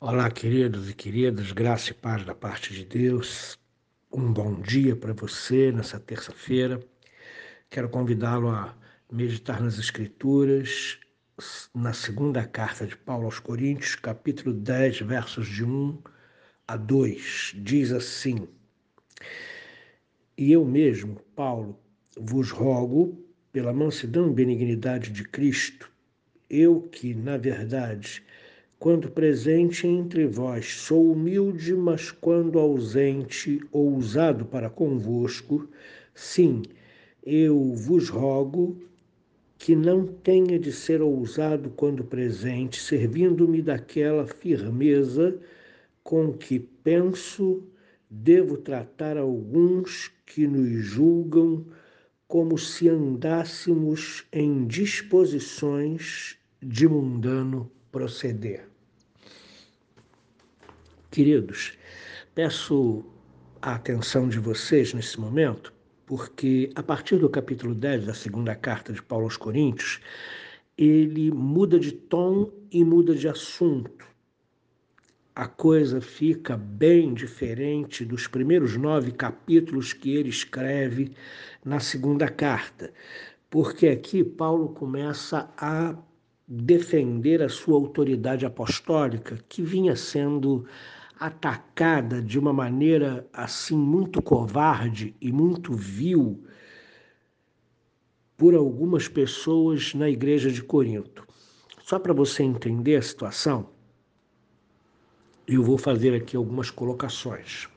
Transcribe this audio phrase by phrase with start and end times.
[0.00, 3.58] Olá, queridos e queridas, graça e paz da parte de Deus.
[4.12, 6.78] Um bom dia para você nessa terça-feira.
[7.68, 8.78] Quero convidá-lo a
[9.10, 11.00] meditar nas Escrituras,
[11.74, 16.00] na segunda carta de Paulo aos Coríntios, capítulo 10, versos de 1
[16.68, 17.54] a 2.
[17.56, 18.46] Diz assim:
[20.36, 21.76] E eu mesmo, Paulo,
[22.16, 23.20] vos rogo,
[23.50, 25.90] pela mansidão e benignidade de Cristo,
[26.48, 28.22] eu que, na verdade,
[28.78, 35.68] quando presente entre vós, sou humilde, mas quando ausente, ousado para convosco,
[36.14, 36.62] sim,
[37.24, 38.78] eu vos rogo
[39.58, 45.36] que não tenha de ser ousado quando presente, servindo-me daquela firmeza
[46.04, 47.64] com que penso
[48.08, 51.66] devo tratar alguns que nos julgam
[52.28, 58.68] como se andássemos em disposições de mundano proceder.
[61.10, 61.76] Queridos,
[62.34, 63.04] peço
[63.60, 65.72] a atenção de vocês nesse momento,
[66.06, 70.00] porque a partir do capítulo 10 da segunda carta de Paulo aos Coríntios,
[70.76, 74.06] ele muda de tom e muda de assunto.
[75.34, 81.12] A coisa fica bem diferente dos primeiros nove capítulos que ele escreve
[81.64, 82.92] na segunda carta,
[83.48, 85.96] porque aqui Paulo começa a
[86.48, 90.64] defender a sua autoridade apostólica, que vinha sendo
[91.20, 96.42] atacada de uma maneira assim muito covarde e muito vil
[98.36, 101.26] por algumas pessoas na igreja de Corinto.
[101.84, 103.68] Só para você entender a situação,
[105.46, 107.68] eu vou fazer aqui algumas colocações.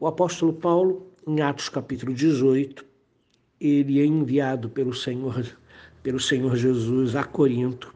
[0.00, 2.84] O apóstolo Paulo, em Atos capítulo 18,
[3.60, 5.56] ele é enviado pelo Senhor
[6.04, 7.92] pelo Senhor Jesus a Corinto.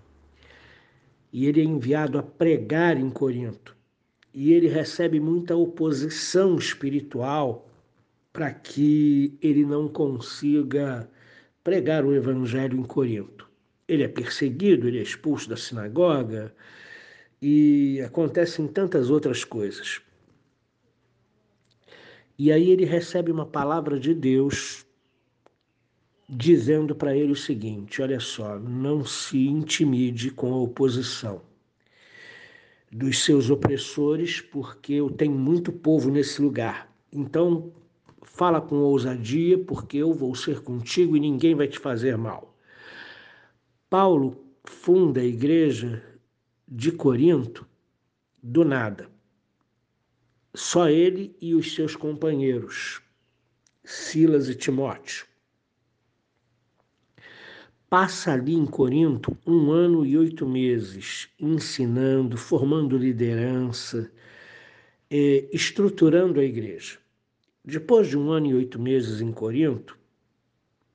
[1.31, 3.77] E ele é enviado a pregar em Corinto.
[4.33, 7.71] E ele recebe muita oposição espiritual
[8.33, 11.09] para que ele não consiga
[11.63, 13.47] pregar o evangelho em Corinto.
[13.87, 16.55] Ele é perseguido, ele é expulso da sinagoga
[17.43, 20.01] e acontecem tantas outras coisas.
[22.39, 24.88] E aí ele recebe uma palavra de Deus
[26.29, 31.41] dizendo para ele o seguinte: olha só, não se intimide com a oposição
[32.91, 36.91] dos seus opressores, porque eu tenho muito povo nesse lugar.
[37.13, 37.73] Então,
[38.23, 42.57] fala com ousadia, porque eu vou ser contigo e ninguém vai te fazer mal.
[43.91, 46.03] Paulo funda a igreja
[46.67, 47.67] de Corinto
[48.43, 49.11] do nada.
[50.55, 53.03] Só ele e os seus companheiros,
[53.85, 55.27] Silas e Timóteo
[57.89, 64.11] passa ali em Corinto um ano e oito meses ensinando, formando liderança,
[65.11, 66.99] eh, estruturando a igreja.
[67.65, 69.99] Depois de um ano e oito meses em Corinto,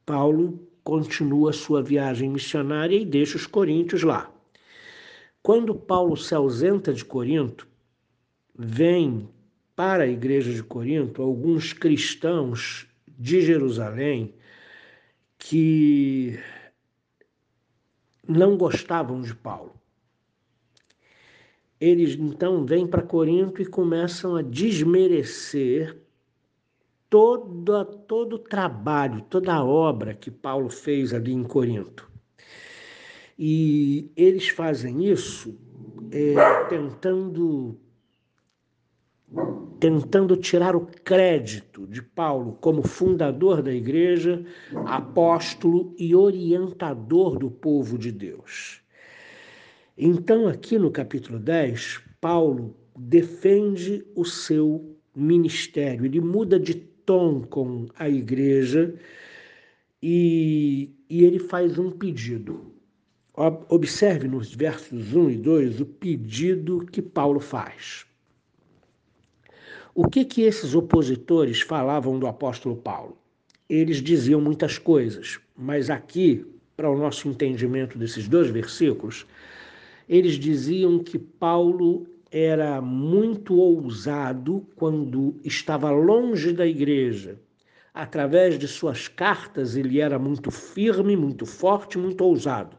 [0.06, 4.32] Paulo continua sua viagem missionária e deixa os coríntios lá.
[5.42, 7.68] Quando Paulo se ausenta de Corinto,
[8.56, 9.30] vem
[9.76, 14.34] para a igreja de Corinto alguns cristãos de Jerusalém
[15.38, 16.40] que
[18.28, 19.74] não gostavam de Paulo.
[21.80, 26.02] Eles então vêm para Corinto e começam a desmerecer
[27.10, 32.10] toda, todo o trabalho, toda a obra que Paulo fez ali em Corinto.
[33.38, 35.60] E eles fazem isso
[36.12, 37.78] é, tentando
[39.80, 44.46] tentando tirar o crédito de Paulo como fundador da igreja,
[44.86, 48.82] apóstolo e orientador do povo de Deus.
[49.98, 57.88] Então, aqui no capítulo 10, Paulo defende o seu ministério, ele muda de tom com
[57.98, 58.96] a igreja
[60.02, 62.74] e, e ele faz um pedido.
[63.68, 68.06] Observe nos versos 1 e 2 o pedido que Paulo faz.
[69.96, 73.16] O que que esses opositores falavam do apóstolo Paulo?
[73.70, 76.44] Eles diziam muitas coisas, mas aqui,
[76.76, 79.24] para o nosso entendimento desses dois versículos,
[80.10, 87.40] eles diziam que Paulo era muito ousado quando estava longe da igreja.
[87.94, 92.76] Através de suas cartas, ele era muito firme, muito forte, muito ousado.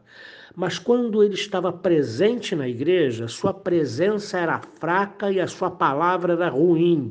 [0.55, 6.33] Mas quando ele estava presente na igreja, sua presença era fraca e a sua palavra
[6.33, 7.09] era ruim.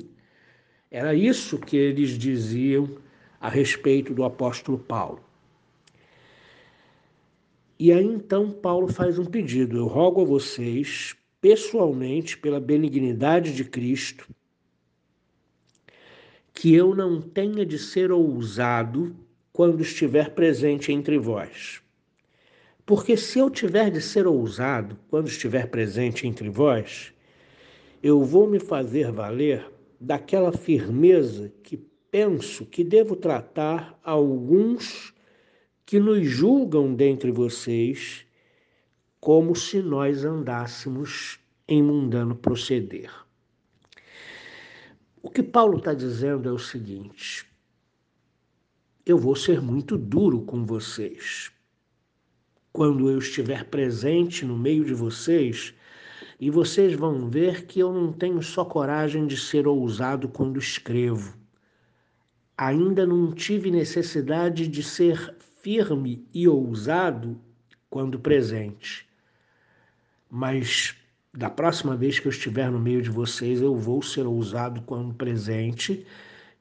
[0.90, 2.88] Era isso que eles diziam
[3.38, 5.20] a respeito do apóstolo Paulo.
[7.78, 13.64] E aí então Paulo faz um pedido: eu rogo a vocês, pessoalmente, pela benignidade de
[13.64, 14.26] Cristo,
[16.54, 19.14] que eu não tenha de ser ousado
[19.52, 21.83] quando estiver presente entre vós.
[22.86, 27.14] Porque se eu tiver de ser ousado quando estiver presente entre vós,
[28.02, 29.66] eu vou me fazer valer
[29.98, 31.78] daquela firmeza que
[32.10, 35.14] penso que devo tratar alguns
[35.86, 38.26] que nos julgam dentre vocês
[39.18, 43.10] como se nós andássemos em mundano proceder.
[45.22, 47.46] O que Paulo está dizendo é o seguinte:
[49.06, 51.53] eu vou ser muito duro com vocês.
[52.74, 55.72] Quando eu estiver presente no meio de vocês,
[56.40, 61.38] e vocês vão ver que eu não tenho só coragem de ser ousado quando escrevo.
[62.58, 67.40] Ainda não tive necessidade de ser firme e ousado
[67.88, 69.08] quando presente.
[70.28, 70.96] Mas
[71.32, 75.14] da próxima vez que eu estiver no meio de vocês, eu vou ser ousado quando
[75.14, 76.04] presente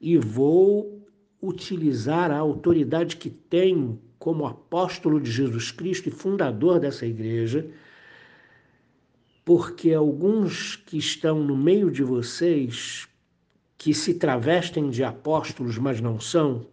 [0.00, 1.04] e vou
[1.42, 7.70] utilizar a autoridade que tenho como apóstolo de Jesus Cristo e fundador dessa igreja,
[9.44, 13.06] porque alguns que estão no meio de vocês,
[13.76, 16.66] que se travestem de apóstolos, mas não são,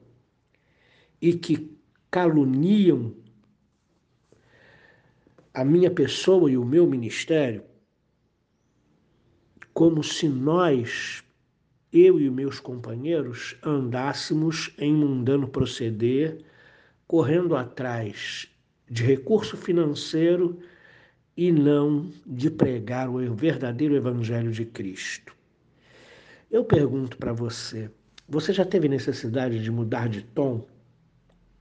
[1.22, 1.78] e que
[2.10, 3.14] caluniam
[5.54, 7.66] a minha pessoa e o meu ministério,
[9.74, 11.22] como se nós,
[11.92, 16.50] eu e meus companheiros, andássemos em mundano proceder,
[17.12, 18.48] correndo atrás
[18.90, 20.58] de recurso financeiro
[21.36, 25.36] e não de pregar o verdadeiro Evangelho de Cristo.
[26.50, 27.92] Eu pergunto para você:
[28.30, 30.66] você já teve necessidade de mudar de tom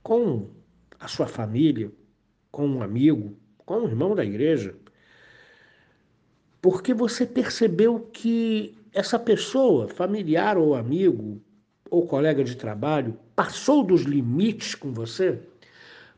[0.05, 0.49] com
[1.01, 1.91] a sua família,
[2.53, 3.37] com um amigo,
[3.67, 4.73] com um irmão da igreja?
[6.63, 11.41] porque você percebeu que essa pessoa, familiar ou amigo
[11.91, 15.39] ou colega de trabalho, passou dos limites com você?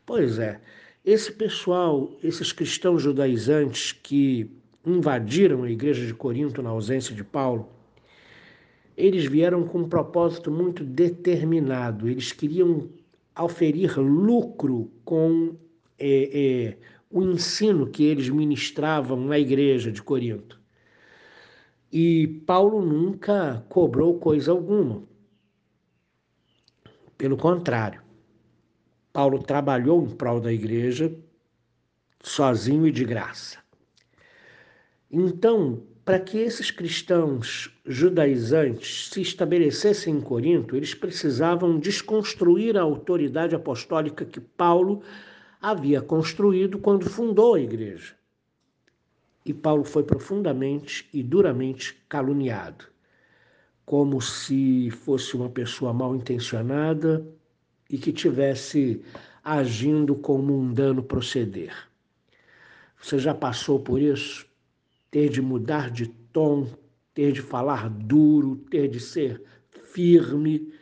[0.05, 0.61] Pois é,
[1.03, 4.49] esse pessoal, esses cristãos judaizantes que
[4.85, 7.69] invadiram a igreja de Corinto na ausência de Paulo,
[8.95, 12.07] eles vieram com um propósito muito determinado.
[12.07, 12.89] Eles queriam
[13.37, 15.55] oferir lucro com
[15.97, 16.29] é,
[16.69, 16.77] é,
[17.09, 20.61] o ensino que eles ministravam na igreja de Corinto.
[21.91, 25.03] E Paulo nunca cobrou coisa alguma.
[27.17, 28.01] Pelo contrário,
[29.11, 31.13] Paulo trabalhou em prol da igreja
[32.21, 33.59] sozinho e de graça.
[35.11, 43.55] Então, para que esses cristãos judaizantes se estabelecessem em Corinto, eles precisavam desconstruir a autoridade
[43.55, 45.01] apostólica que Paulo
[45.61, 48.15] havia construído quando fundou a igreja.
[49.45, 52.85] E Paulo foi profundamente e duramente caluniado,
[53.85, 57.25] como se fosse uma pessoa mal intencionada
[57.89, 59.03] e que tivesse
[59.43, 61.73] agindo com mundano proceder.
[63.01, 64.47] Você já passou por isso?
[65.11, 66.67] Ter de mudar de tom,
[67.13, 70.73] ter de falar duro, ter de ser firme,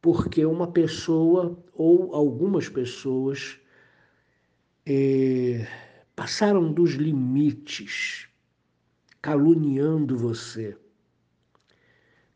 [0.00, 3.60] porque uma pessoa ou algumas pessoas
[4.84, 5.66] é,
[6.16, 8.28] passaram dos limites,
[9.20, 10.76] caluniando você,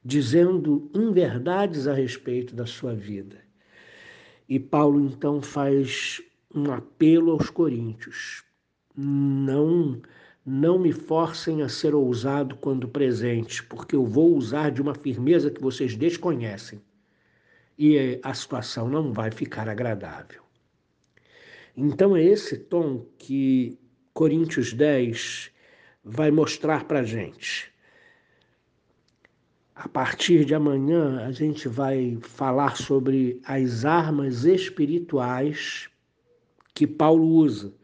[0.07, 3.39] dizendo inverdades a respeito da sua vida.
[4.49, 6.23] E Paulo então faz
[6.55, 8.45] um apelo aos coríntios:
[8.97, 10.01] não
[10.49, 15.51] não me forcem a ser ousado quando presente, porque eu vou usar de uma firmeza
[15.51, 16.81] que vocês desconhecem.
[17.77, 20.45] E a situação não vai ficar agradável.
[21.77, 23.77] Então é esse tom que
[24.15, 25.51] Coríntios 10
[26.05, 27.75] vai mostrar para a gente.
[29.79, 35.91] A partir de amanhã, a gente vai falar sobre as armas espirituais
[36.73, 37.75] que Paulo usa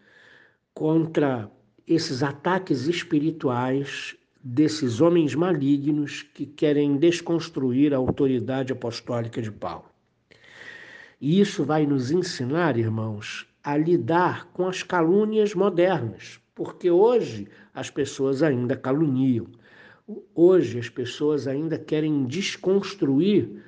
[0.73, 1.53] contra
[1.87, 9.85] esses ataques espirituais desses homens malignos que querem desconstruir a autoridade apostólica de Paulo.
[11.21, 17.91] E isso vai nos ensinar, irmãos, a lidar com as calúnias modernas, porque hoje as
[17.91, 19.47] pessoas ainda caluniam.
[20.35, 23.63] Hoje as pessoas ainda querem desconstruir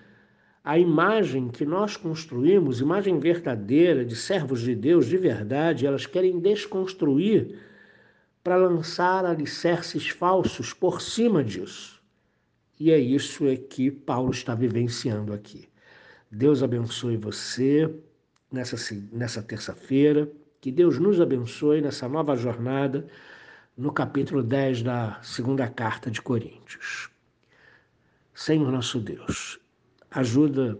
[0.64, 6.40] a imagem que nós construímos, imagem verdadeira de servos de Deus de verdade, elas querem
[6.40, 7.58] desconstruir
[8.42, 12.02] para lançar alicerces falsos por cima disso.
[12.80, 15.68] E é isso é que Paulo está vivenciando aqui.
[16.30, 17.88] Deus abençoe você
[18.50, 18.76] nessa,
[19.12, 20.30] nessa terça-feira.
[20.60, 23.06] Que Deus nos abençoe nessa nova jornada
[23.76, 27.10] no capítulo 10 da segunda carta de Coríntios.
[28.32, 29.58] Senhor nosso Deus,
[30.12, 30.78] ajuda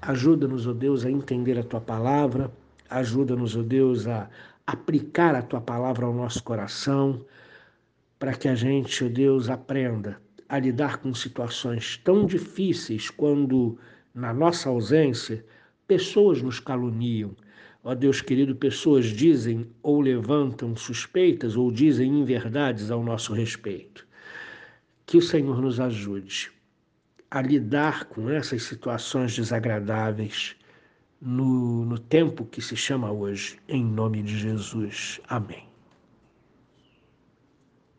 [0.00, 2.52] ajuda-nos, ó Deus, a entender a tua palavra,
[2.90, 4.28] ajuda-nos, ó Deus, a
[4.66, 7.24] aplicar a tua palavra ao nosso coração,
[8.18, 13.78] para que a gente, ó Deus, aprenda a lidar com situações tão difíceis quando,
[14.14, 15.44] na nossa ausência,
[15.86, 17.34] pessoas nos caluniam.
[17.88, 24.06] Ó Deus querido, pessoas dizem ou levantam suspeitas ou dizem inverdades ao nosso respeito.
[25.06, 26.52] Que o Senhor nos ajude
[27.30, 30.54] a lidar com essas situações desagradáveis
[31.18, 35.18] no, no tempo que se chama hoje, em nome de Jesus.
[35.26, 35.66] Amém.